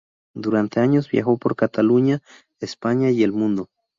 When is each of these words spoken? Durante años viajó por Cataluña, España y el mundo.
Durante 0.33 0.79
años 0.79 1.11
viajó 1.11 1.37
por 1.37 1.55
Cataluña, 1.55 2.23
España 2.59 3.11
y 3.11 3.21
el 3.21 3.33
mundo. 3.33 3.69